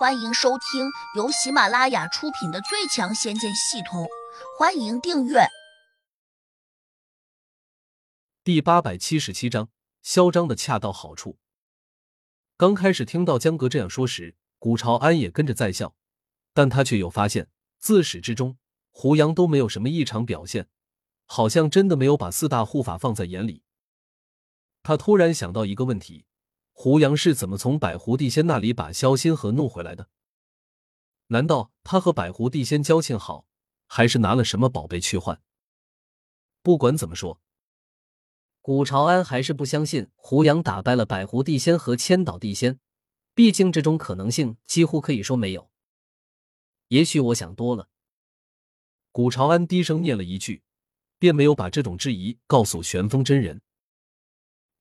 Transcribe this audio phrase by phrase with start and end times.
[0.00, 4.04] 欢迎收听由喜马拉雅出品的《最强仙剑系统》，
[4.58, 5.40] 欢迎订阅。
[8.42, 9.68] 第八百七十七章，
[10.00, 11.38] 嚣张的恰到好处。
[12.56, 15.94] 刚开始听到江哥这样说时，古朝安也跟着在笑，
[16.54, 18.56] 但他却又发现，自始至终
[18.88, 20.70] 胡杨都没有什么异常表现，
[21.26, 23.62] 好像真的没有把四大护法放在眼里。
[24.82, 26.24] 他突然想到一个问题。
[26.82, 30.08] 胡杨是怎么从百狐地仙那里把萧心河弄回来的？
[31.26, 33.44] 难道他和百狐地仙交情好，
[33.86, 35.42] 还是拿了什么宝贝去换？
[36.62, 37.38] 不管怎么说，
[38.62, 42.80] 古朝安还是不相信胡杨打败了百狐地仙和千岛地仙，
[43.34, 45.70] 毕竟这种可能性几乎可以说没有。
[46.88, 47.90] 也许我想多了。
[49.12, 50.62] 古朝安低声念了一句，
[51.18, 53.60] 便没有把这种质疑告诉玄风真人。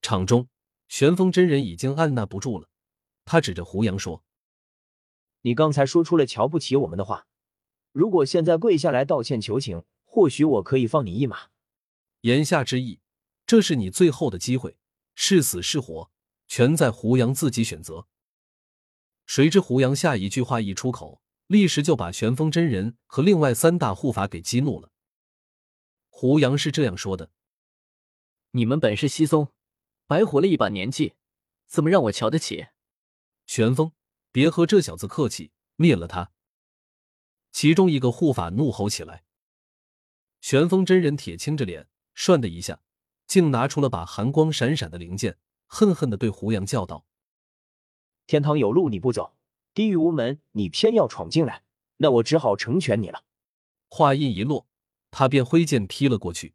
[0.00, 0.48] 场中。
[0.88, 2.68] 玄风真人已经按捺不住了，
[3.24, 4.24] 他指着胡杨说
[5.42, 7.26] ：“你刚才说出了瞧不起我们的话，
[7.92, 11.48] 如果现在跪下来道歉求情，或许我可以放你一马。”
[12.22, 13.00] 言下之意，
[13.46, 14.76] 这是你最后的机会，
[15.14, 16.10] 是死是活，
[16.46, 18.08] 全在胡杨自己选择。
[19.26, 24.90] 谁知胡杨下一句话一出口，立时就把玄风真人和另外三大护法给激怒了。
[26.08, 27.30] 胡杨是这样说的
[28.52, 29.52] ：“你们本是稀松。”
[30.08, 31.16] 白活了一把年纪，
[31.66, 32.68] 怎么让我瞧得起？
[33.44, 33.92] 玄风，
[34.32, 36.32] 别和这小子客气，灭了他！
[37.52, 39.24] 其中一个护法怒吼起来。
[40.40, 42.80] 玄风真人铁青着脸，涮的一下，
[43.26, 47.04] 竟拿出了把寒光闪闪的灵剑，恨恨的对胡杨叫道
[48.26, 49.36] ：“天堂有路你不走，
[49.74, 51.64] 地狱无门你偏要闯进来，
[51.98, 53.24] 那我只好成全你了。”
[53.90, 54.66] 话音一落，
[55.10, 56.54] 他便挥剑劈了过去。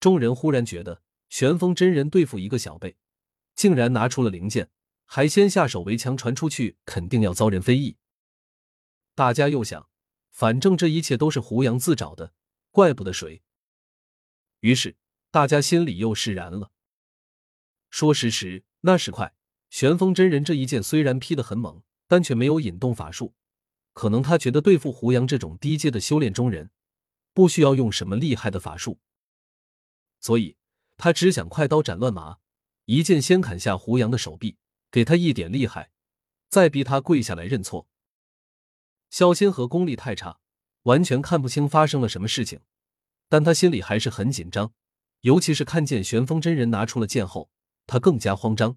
[0.00, 1.02] 众人忽然觉得。
[1.28, 2.96] 玄风真人对付一个小辈，
[3.54, 4.70] 竟然拿出了灵剑，
[5.04, 7.96] 还先下手为强，传出去肯定要遭人非议。
[9.14, 9.88] 大家又想，
[10.30, 12.32] 反正这一切都是胡杨自找的，
[12.70, 13.42] 怪不得谁。
[14.60, 14.96] 于是
[15.30, 16.70] 大家心里又释然了。
[17.90, 19.34] 说时迟，那时快，
[19.70, 23.34] 玄风真人这一剑虽然劈得很猛，但却没有引动法术。
[23.92, 26.70] 可能他觉得对付胡杨这种低阶的修炼中人，
[27.32, 29.00] 不需要用什么厉害的法术，
[30.20, 30.56] 所以。
[30.96, 32.38] 他只想快刀斩乱麻，
[32.84, 34.56] 一剑先砍下胡杨的手臂，
[34.90, 35.90] 给他一点厉害，
[36.48, 37.88] 再逼他跪下来认错。
[39.10, 40.40] 萧仙和功力太差，
[40.82, 42.60] 完全看不清发生了什么事情，
[43.28, 44.72] 但他心里还是很紧张，
[45.20, 47.50] 尤其是看见玄风真人拿出了剑后，
[47.86, 48.76] 他更加慌张。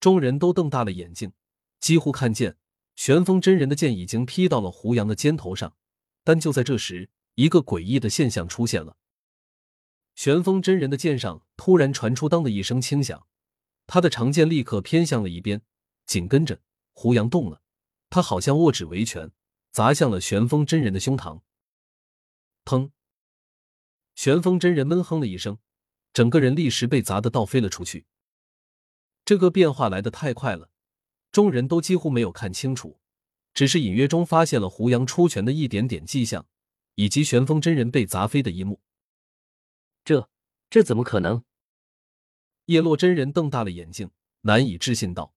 [0.00, 1.32] 众人都瞪大了眼睛，
[1.80, 2.56] 几乎看见
[2.96, 5.74] 玄风真人的剑已经劈到了胡杨的肩头上，
[6.22, 8.96] 但就在这时，一个诡异的现象出现了。
[10.14, 13.26] 玄风真人的剑上突然传出“当”的一声轻响，
[13.86, 15.62] 他的长剑立刻偏向了一边。
[16.06, 16.60] 紧跟着，
[16.92, 17.62] 胡杨动了，
[18.10, 19.30] 他好像握指为拳，
[19.72, 21.40] 砸向了玄风真人的胸膛。
[22.64, 22.90] 砰！
[24.14, 25.58] 玄风真人闷哼了一声，
[26.12, 28.06] 整个人立时被砸得倒飞了出去。
[29.24, 30.70] 这个变化来得太快了，
[31.32, 33.00] 众人都几乎没有看清楚，
[33.52, 36.46] 只是隐约中发现了胡杨出拳的一点点迹象，
[36.94, 38.80] 以及玄风真人被砸飞的一幕。
[40.04, 40.30] 这
[40.68, 41.44] 这怎么可能？
[42.66, 44.10] 叶落真人瞪大了眼睛，
[44.42, 45.34] 难以置信道。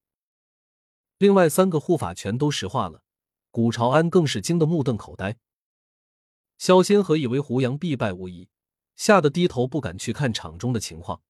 [1.17, 3.01] 另外三个护法全都石化了，
[3.49, 5.39] 古朝安更是惊得目瞪口呆。
[6.57, 8.49] 萧仙和以为胡杨必败无疑，
[8.95, 11.21] 吓得低头不敢去看场中的情况。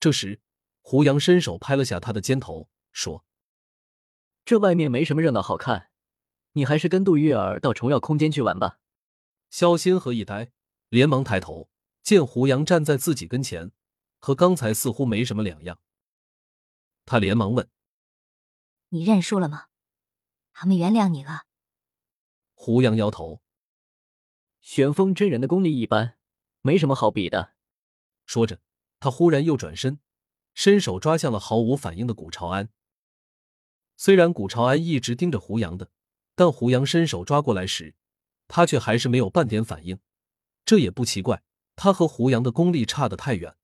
[0.00, 0.40] 这时，
[0.82, 3.24] 胡杨伸手拍了下他的肩头，说
[4.44, 5.90] ：“这外面没什么热闹好看，
[6.52, 8.78] 你还是跟杜月儿到虫药空间去玩吧。”
[9.50, 10.52] 萧仙和一呆，
[10.88, 11.70] 连忙抬头。
[12.04, 13.72] 见胡杨站在自己跟前，
[14.18, 15.80] 和刚才似乎没什么两样。
[17.06, 17.68] 他连忙问
[18.90, 19.68] ：“你认输了吗？
[20.52, 21.44] 他们原谅你了？”
[22.52, 23.40] 胡杨摇头
[24.60, 26.18] ：“玄风真人的功力一般，
[26.60, 27.54] 没什么好比的。”
[28.26, 28.60] 说着，
[29.00, 29.98] 他忽然又转身，
[30.52, 32.68] 伸手抓向了毫无反应的古朝安。
[33.96, 35.90] 虽然古朝安一直盯着胡杨的，
[36.34, 37.94] 但胡杨伸手抓过来时，
[38.46, 39.98] 他却还是没有半点反应。
[40.66, 41.42] 这也不奇怪。
[41.76, 43.56] 他和胡杨的功力差得太远，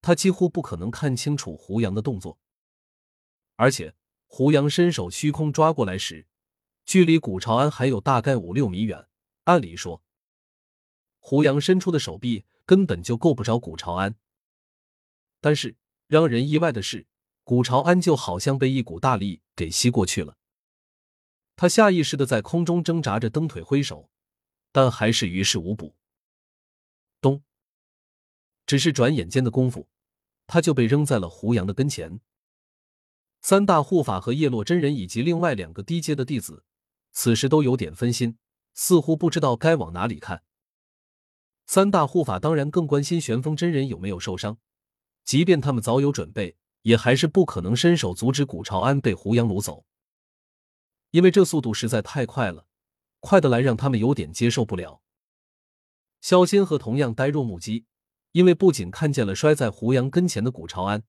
[0.00, 2.38] 他几乎不可能看清楚胡杨的动作。
[3.56, 3.94] 而且，
[4.26, 6.26] 胡杨伸手虚空抓过来时，
[6.84, 9.06] 距离古朝安还有大概五六米远。
[9.44, 10.02] 按理说，
[11.18, 14.16] 胡杨伸出的手臂根本就够不着古朝安。
[15.40, 15.76] 但是，
[16.06, 17.06] 让人意外的是，
[17.44, 20.36] 古朝安就好像被一股大力给吸过去了。
[21.56, 24.10] 他下意识的在空中挣扎着蹬腿挥手，
[24.72, 25.94] 但还是于事无补。
[28.66, 29.88] 只是转眼间的功夫，
[30.46, 32.20] 他就被扔在了胡杨的跟前。
[33.40, 36.64] 三大护法和叶落真人以及另外两个低阶的弟子，
[37.12, 38.38] 此时都有点分心，
[38.72, 40.42] 似乎不知道该往哪里看。
[41.66, 44.58] 三大护法当然更关心玄风真人有没有受伤，
[45.24, 49.84] 即便他们早有准备，也还是不可能伸手阻止古朝安被胡杨掳走，
[51.10, 52.66] 因为这速度实在太快了，
[53.20, 55.02] 快的来让他们有点接受不了。
[56.20, 57.84] 萧仙和同样呆若木鸡，
[58.34, 61.04] 因为不仅看见了摔在胡杨跟前的古朝安，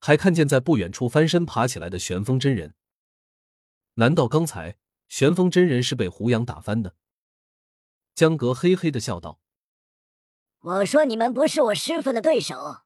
[0.00, 2.74] 还看见在不远处翻身爬起来的玄风真人。
[3.94, 4.76] 难道刚才
[5.08, 6.94] 玄风真人是被胡杨打翻的？
[8.14, 9.40] 江格嘿嘿的笑道。
[10.60, 12.82] 我说你们不是我师傅的对手，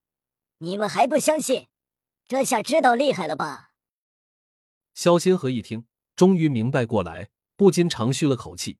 [0.58, 1.67] 你们还不相信？
[2.28, 3.73] 这下知道厉害了吧？
[4.94, 8.78] 萧心河一听，终于明白过来，不禁长吁了口气，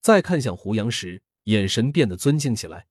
[0.00, 2.88] 再看向胡杨时，眼神变得尊敬起来。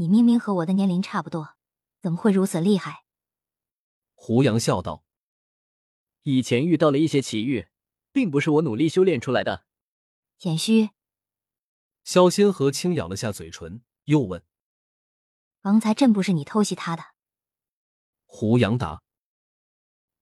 [0.00, 1.56] 你明明和我的年龄差不多，
[2.00, 3.04] 怎么会如此厉害？
[4.14, 5.04] 胡杨笑道
[6.24, 7.68] ：“以前遇到了一些奇遇，
[8.10, 9.66] 并不是我努力修炼出来的。”
[10.40, 10.88] 谦虚。
[12.02, 13.82] 萧仙和轻咬了下嘴唇。
[14.04, 14.42] 又问
[15.60, 17.02] ：“刚才真不是你偷袭他的？”
[18.24, 19.02] 胡杨答：“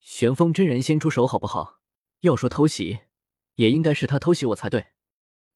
[0.00, 1.78] 玄风真人先出手，好不好？
[2.22, 3.02] 要说偷袭，
[3.54, 4.88] 也应该是他偷袭我才对。”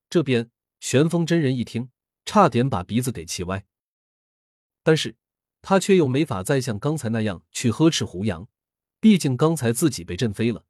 [0.09, 1.91] 这边玄风真人一听，
[2.25, 3.67] 差点把鼻子给气歪，
[4.83, 5.17] 但是
[5.61, 8.49] 他却又没法再像刚才那样去呵斥胡杨，
[9.01, 10.65] 毕竟刚才自己被震飞了。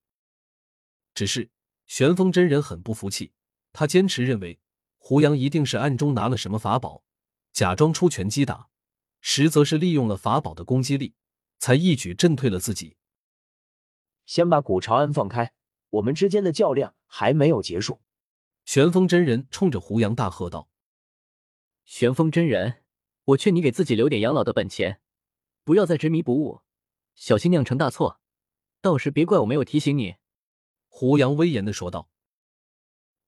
[1.15, 1.51] 只是
[1.87, 3.33] 玄风真人很不服气，
[3.73, 4.61] 他坚持认为
[4.99, 7.05] 胡杨一定是暗中拿了什么法宝。
[7.53, 8.71] 假装出拳击打，
[9.21, 11.15] 实则是利用了法宝的攻击力，
[11.59, 12.97] 才一举震退了自己。
[14.25, 15.53] 先把古朝安放开，
[15.91, 18.01] 我们之间的较量还没有结束。
[18.65, 20.71] 玄风真人冲着胡杨大喝道
[21.85, 22.82] ：“玄风真人，
[23.25, 25.01] 我劝你给自己留点养老的本钱，
[25.65, 26.63] 不要再执迷不悟，
[27.15, 28.21] 小心酿成大错，
[28.81, 30.17] 到时别怪我没有提醒你。”
[30.89, 32.09] 胡杨威严的说道。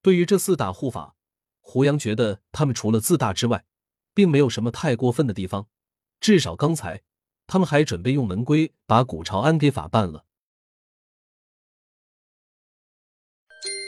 [0.02, 1.16] 对于这四大护法，
[1.60, 3.64] 胡杨觉得他们除了自大之外，
[4.12, 5.68] 并没有什么太过分的地方，
[6.20, 7.02] 至少刚才
[7.46, 10.26] 他们还准备用门规把古朝安给法办了。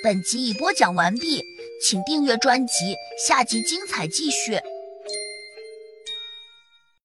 [0.03, 1.43] 本集已播讲完毕，
[1.82, 2.94] 请订阅专辑，
[3.26, 4.58] 下集精彩继续。